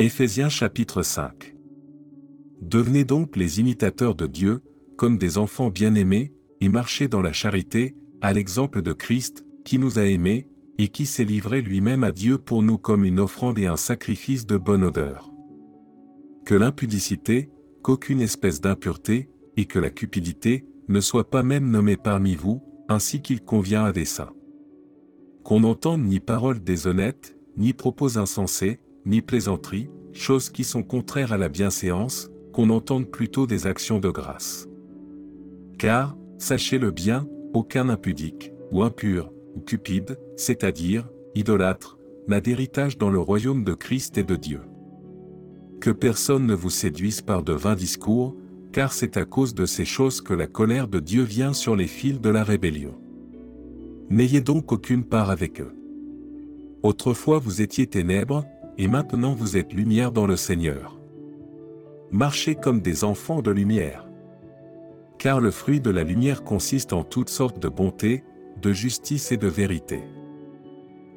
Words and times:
Éphésiens 0.00 0.48
chapitre 0.48 1.02
5 1.02 1.56
Devenez 2.62 3.02
donc 3.02 3.34
les 3.34 3.58
imitateurs 3.58 4.14
de 4.14 4.28
Dieu, 4.28 4.62
comme 4.96 5.18
des 5.18 5.38
enfants 5.38 5.70
bien-aimés, 5.70 6.32
et 6.60 6.68
marchez 6.68 7.08
dans 7.08 7.20
la 7.20 7.32
charité, 7.32 7.96
à 8.20 8.32
l'exemple 8.32 8.80
de 8.80 8.92
Christ, 8.92 9.44
qui 9.64 9.76
nous 9.76 9.98
a 9.98 10.04
aimés, 10.04 10.46
et 10.78 10.86
qui 10.86 11.04
s'est 11.04 11.24
livré 11.24 11.62
lui-même 11.62 12.04
à 12.04 12.12
Dieu 12.12 12.38
pour 12.38 12.62
nous 12.62 12.78
comme 12.78 13.04
une 13.04 13.18
offrande 13.18 13.58
et 13.58 13.66
un 13.66 13.76
sacrifice 13.76 14.46
de 14.46 14.56
bonne 14.56 14.84
odeur. 14.84 15.32
Que 16.44 16.54
l'impudicité, 16.54 17.50
qu'aucune 17.82 18.20
espèce 18.20 18.60
d'impureté, 18.60 19.28
et 19.56 19.64
que 19.64 19.80
la 19.80 19.90
cupidité, 19.90 20.64
ne 20.86 21.00
soit 21.00 21.28
pas 21.28 21.42
même 21.42 21.68
nommée 21.68 21.96
parmi 21.96 22.36
vous, 22.36 22.62
ainsi 22.88 23.20
qu'il 23.20 23.40
convient 23.40 23.86
à 23.86 23.90
des 23.90 24.04
saints. 24.04 24.32
Qu'on 25.42 25.58
n'entende 25.58 26.04
ni 26.04 26.20
paroles 26.20 26.62
déshonnêtes, 26.62 27.36
ni 27.56 27.72
propos 27.72 28.16
insensés, 28.16 28.78
ni 29.06 29.22
plaisanteries, 29.22 29.90
choses 30.12 30.50
qui 30.50 30.64
sont 30.64 30.82
contraires 30.82 31.32
à 31.32 31.38
la 31.38 31.48
bienséance, 31.48 32.30
qu'on 32.52 32.70
entende 32.70 33.10
plutôt 33.10 33.46
des 33.46 33.66
actions 33.66 34.00
de 34.00 34.10
grâce. 34.10 34.68
Car, 35.78 36.16
sachez-le 36.38 36.90
bien, 36.90 37.28
aucun 37.54 37.88
impudique, 37.88 38.52
ou 38.72 38.82
impur, 38.82 39.32
ou 39.54 39.60
cupide, 39.60 40.18
c'est-à-dire, 40.36 41.08
idolâtre, 41.34 41.98
n'a 42.26 42.40
d'héritage 42.40 42.98
dans 42.98 43.10
le 43.10 43.18
royaume 43.18 43.64
de 43.64 43.74
Christ 43.74 44.18
et 44.18 44.24
de 44.24 44.36
Dieu. 44.36 44.60
Que 45.80 45.90
personne 45.90 46.46
ne 46.46 46.54
vous 46.54 46.70
séduise 46.70 47.22
par 47.22 47.42
de 47.42 47.52
vains 47.52 47.76
discours, 47.76 48.34
car 48.72 48.92
c'est 48.92 49.16
à 49.16 49.24
cause 49.24 49.54
de 49.54 49.64
ces 49.64 49.84
choses 49.84 50.20
que 50.20 50.34
la 50.34 50.46
colère 50.46 50.88
de 50.88 51.00
Dieu 51.00 51.22
vient 51.22 51.52
sur 51.52 51.76
les 51.76 51.86
fils 51.86 52.20
de 52.20 52.28
la 52.28 52.44
rébellion. 52.44 52.94
N'ayez 54.10 54.40
donc 54.40 54.72
aucune 54.72 55.04
part 55.04 55.30
avec 55.30 55.60
eux. 55.60 55.72
Autrefois 56.82 57.38
vous 57.38 57.62
étiez 57.62 57.86
ténèbres, 57.86 58.44
et 58.78 58.86
maintenant 58.86 59.34
vous 59.34 59.56
êtes 59.56 59.72
lumière 59.72 60.12
dans 60.12 60.26
le 60.26 60.36
Seigneur. 60.36 60.98
Marchez 62.12 62.54
comme 62.54 62.80
des 62.80 63.02
enfants 63.04 63.42
de 63.42 63.50
lumière. 63.50 64.08
Car 65.18 65.40
le 65.40 65.50
fruit 65.50 65.80
de 65.80 65.90
la 65.90 66.04
lumière 66.04 66.44
consiste 66.44 66.92
en 66.92 67.02
toutes 67.02 67.28
sortes 67.28 67.58
de 67.58 67.68
bonté, 67.68 68.22
de 68.62 68.72
justice 68.72 69.32
et 69.32 69.36
de 69.36 69.48
vérité. 69.48 70.04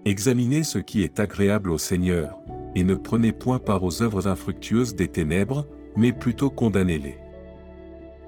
Examinez 0.06 0.64
ce 0.64 0.80
qui 0.80 1.04
est 1.04 1.20
agréable 1.20 1.70
au 1.70 1.78
Seigneur, 1.78 2.39
et 2.73 2.84
ne 2.84 2.95
prenez 2.95 3.32
point 3.32 3.59
part 3.59 3.84
aux 3.84 4.02
œuvres 4.02 4.28
infructueuses 4.28 4.95
des 4.95 5.08
ténèbres, 5.08 5.67
mais 5.95 6.12
plutôt 6.12 6.50
condamnez-les. 6.50 7.20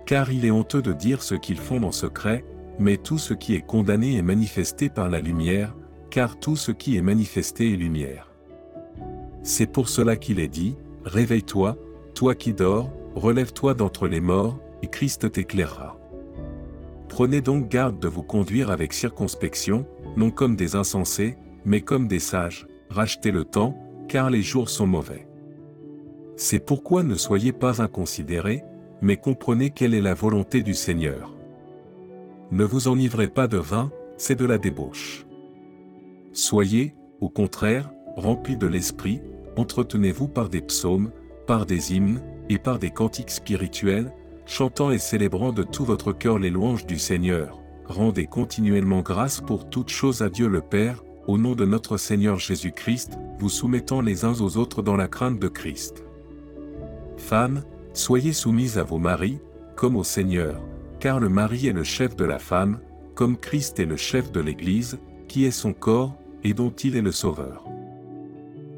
Car 0.06 0.32
il 0.32 0.46
est 0.46 0.52
honteux 0.52 0.84
de 0.84 0.94
dire 0.94 1.24
ce 1.24 1.34
qu'ils 1.34 1.58
font 1.58 1.82
en 1.82 1.92
secret, 1.92 2.46
mais 2.78 2.98
tout 2.98 3.18
ce 3.18 3.34
qui 3.34 3.56
est 3.56 3.66
condamné 3.66 4.16
est 4.16 4.22
manifesté 4.22 4.90
par 4.90 5.10
la 5.10 5.22
lumière, 5.22 5.76
car 6.12 6.40
tout 6.40 6.56
ce 6.56 6.72
qui 6.72 6.98
est 6.98 7.02
manifesté 7.02 7.74
est 7.74 7.78
lumière. 7.78 8.33
C'est 9.44 9.72
pour 9.72 9.90
cela 9.90 10.16
qu'il 10.16 10.40
est 10.40 10.48
dit, 10.48 10.76
Réveille-toi, 11.06 11.78
toi 12.16 12.34
qui 12.34 12.54
dors, 12.54 12.90
relève-toi 13.16 13.74
d'entre 13.74 14.08
les 14.08 14.22
morts, 14.22 14.58
et 14.82 14.88
Christ 14.88 15.32
t'éclairera. 15.32 16.00
Prenez 17.10 17.42
donc 17.42 17.68
garde 17.68 18.00
de 18.00 18.08
vous 18.08 18.24
conduire 18.24 18.72
avec 18.72 18.94
circonspection, 18.94 19.86
non 20.16 20.32
comme 20.32 20.56
des 20.56 20.76
insensés, 20.76 21.38
mais 21.66 21.82
comme 21.82 22.08
des 22.08 22.20
sages, 22.20 22.68
rachetez 22.90 23.32
le 23.32 23.44
temps, 23.44 23.78
car 24.08 24.30
les 24.30 24.42
jours 24.42 24.70
sont 24.70 24.88
mauvais. 24.88 25.28
C'est 26.38 26.66
pourquoi 26.66 27.04
ne 27.04 27.16
soyez 27.16 27.52
pas 27.52 27.82
inconsidérés, 27.82 28.64
mais 29.02 29.18
comprenez 29.18 29.70
quelle 29.70 29.94
est 29.94 30.02
la 30.02 30.14
volonté 30.14 30.64
du 30.64 30.74
Seigneur. 30.74 31.36
Ne 32.52 32.64
vous 32.64 32.88
enivrez 32.88 33.28
pas 33.28 33.48
de 33.48 33.58
vin, 33.58 33.92
c'est 34.18 34.40
de 34.40 34.46
la 34.46 34.58
débauche. 34.58 35.26
Soyez, 36.32 36.96
au 37.20 37.30
contraire, 37.30 37.92
remplis 38.16 38.58
de 38.58 38.68
l'Esprit, 38.68 39.22
entretenez-vous 39.58 40.28
par 40.28 40.50
des 40.50 40.62
psaumes, 40.62 41.12
par 41.48 41.66
des 41.66 41.94
hymnes, 41.94 42.22
et 42.50 42.58
par 42.58 42.80
des 42.80 42.92
cantiques 42.92 43.32
spirituels, 43.32 44.12
chantant 44.46 44.92
et 44.92 44.98
célébrant 44.98 45.54
de 45.54 45.64
tout 45.64 45.86
votre 45.86 46.12
cœur 46.12 46.40
les 46.40 46.50
louanges 46.50 46.86
du 46.86 47.00
Seigneur. 47.00 47.60
Rendez 47.86 48.28
continuellement 48.28 49.02
grâce 49.02 49.42
pour 49.42 49.70
toutes 49.70 49.90
choses 49.90 50.22
à 50.22 50.30
Dieu 50.30 50.48
le 50.48 50.62
Père, 50.62 51.04
au 51.28 51.38
nom 51.38 51.56
de 51.56 51.66
notre 51.66 51.98
Seigneur 51.98 52.40
Jésus-Christ, 52.40 53.18
vous 53.40 53.50
soumettant 53.50 54.02
les 54.02 54.26
uns 54.26 54.42
aux 54.42 54.58
autres 54.58 54.82
dans 54.82 54.96
la 54.96 55.08
crainte 55.08 55.40
de 55.40 55.48
Christ. 55.48 56.04
Femmes, 57.18 57.64
soyez 57.94 58.34
soumises 58.34 58.78
à 58.78 58.84
vos 58.84 58.98
maris, 58.98 59.40
comme 59.76 59.96
au 59.96 60.04
Seigneur, 60.04 60.62
car 61.00 61.20
le 61.20 61.30
mari 61.30 61.68
est 61.68 61.74
le 61.74 61.84
chef 61.84 62.16
de 62.16 62.26
la 62.26 62.40
femme, 62.40 62.80
comme 63.16 63.38
Christ 63.38 63.80
est 63.80 63.86
le 63.86 63.98
chef 63.98 64.32
de 64.32 64.42
l'Église, 64.42 65.00
qui 65.28 65.46
est 65.46 65.52
son 65.52 65.74
corps, 65.74 66.16
et 66.44 66.54
dont 66.54 66.72
il 66.72 66.98
est 66.98 67.02
le 67.02 67.12
Sauveur. 67.12 67.64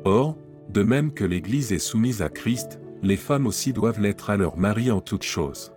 Or, 0.03 0.37
de 0.69 0.83
même 0.83 1.11
que 1.11 1.23
l'Église 1.23 1.71
est 1.71 1.79
soumise 1.79 2.21
à 2.21 2.29
Christ, 2.29 2.79
les 3.03 3.17
femmes 3.17 3.47
aussi 3.47 3.73
doivent 3.73 4.01
l'être 4.01 4.29
à 4.29 4.37
leur 4.37 4.57
mari 4.57 4.91
en 4.91 5.01
toutes 5.01 5.23
choses. 5.23 5.71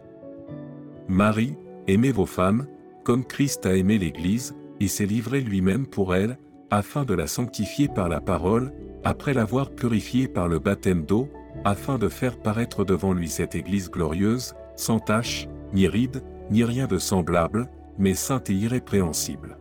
Marie, 1.09 1.57
aimez 1.87 2.13
vos 2.13 2.27
femmes, 2.27 2.67
comme 3.05 3.25
Christ 3.25 3.67
a 3.67 3.77
aimé 3.77 3.99
l'Église, 3.99 4.55
et 4.81 4.89
s'est 4.89 5.07
livré 5.07 5.41
lui-même 5.41 5.87
pour 5.87 6.15
elle, 6.15 6.39
afin 6.71 7.05
de 7.05 7.15
la 7.15 7.27
sanctifier 7.27 7.89
par 7.89 8.09
la 8.09 8.21
parole, 8.21 8.73
après 9.05 9.35
l'avoir 9.35 9.71
purifiée 9.71 10.29
par 10.29 10.49
le 10.49 10.59
baptême 10.59 11.05
d'eau, 11.05 11.29
afin 11.65 11.99
de 11.99 12.09
faire 12.09 12.39
paraître 12.39 12.85
devant 12.85 13.13
lui 13.13 13.29
cette 13.29 13.55
Église 13.55 13.91
glorieuse, 13.91 14.55
sans 14.77 15.01
tache, 15.01 15.49
ni 15.73 15.89
ride, 15.89 16.23
ni 16.51 16.65
rien 16.65 16.87
de 16.87 16.99
semblable, 16.99 17.69
mais 17.99 18.15
sainte 18.15 18.51
et 18.51 18.55
irrépréhensible. 18.55 19.59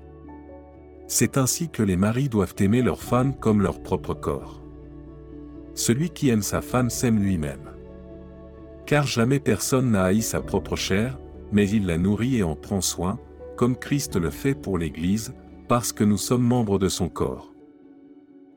C'est 1.08 1.38
ainsi 1.38 1.70
que 1.70 1.84
les 1.84 1.98
maris 1.98 2.30
doivent 2.30 2.56
aimer 2.60 2.82
leurs 2.82 3.02
femmes 3.02 3.34
comme 3.34 3.62
leur 3.62 3.82
propre 3.82 4.14
corps. 4.14 4.62
Celui 5.78 6.10
qui 6.10 6.30
aime 6.30 6.42
sa 6.42 6.62
femme 6.62 6.90
s'aime 6.90 7.22
lui-même. 7.22 7.70
Car 8.88 9.06
jamais 9.06 9.40
personne 9.40 9.92
n'a 9.92 10.06
haï 10.06 10.24
sa 10.24 10.42
propre 10.42 10.76
chair, 10.76 11.20
mais 11.52 11.70
il 11.70 11.86
la 11.86 12.00
nourrit 12.00 12.38
et 12.38 12.44
en 12.44 12.56
prend 12.56 12.82
soin, 12.82 13.20
comme 13.58 13.78
Christ 13.78 14.16
le 14.16 14.32
fait 14.32 14.56
pour 14.56 14.80
l'Église, 14.80 15.36
parce 15.68 15.94
que 15.94 16.04
nous 16.04 16.18
sommes 16.18 16.44
membres 16.44 16.80
de 16.80 16.90
son 16.90 17.10
corps. 17.10 17.54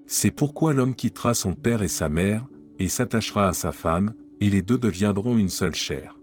C'est 0.07 0.31
pourquoi 0.31 0.73
l'homme 0.73 0.95
quittera 0.95 1.35
son 1.35 1.53
père 1.53 1.83
et 1.83 1.89
sa 1.89 2.09
mère, 2.09 2.47
et 2.79 2.89
s'attachera 2.89 3.49
à 3.49 3.53
sa 3.53 3.71
femme, 3.71 4.15
et 4.41 4.49
les 4.49 4.63
deux 4.63 4.79
deviendront 4.79 5.37
une 5.37 5.51
seule 5.51 5.75
chair. 5.75 6.19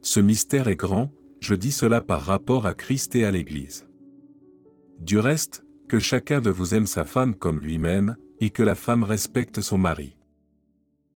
Ce 0.00 0.20
mystère 0.20 0.68
est 0.68 0.76
grand, 0.76 1.12
je 1.40 1.54
dis 1.54 1.70
cela 1.70 2.00
par 2.00 2.22
rapport 2.22 2.64
à 2.64 2.72
Christ 2.72 3.14
et 3.14 3.26
à 3.26 3.30
l'Église. 3.30 3.86
Du 5.00 5.18
reste, 5.18 5.66
que 5.86 5.98
chacun 5.98 6.40
de 6.40 6.48
vous 6.48 6.74
aime 6.74 6.86
sa 6.86 7.04
femme 7.04 7.34
comme 7.34 7.60
lui-même, 7.60 8.16
et 8.42 8.50
que 8.50 8.64
la 8.64 8.74
femme 8.74 9.04
respecte 9.04 9.60
son 9.60 9.78
mari. 9.78 10.16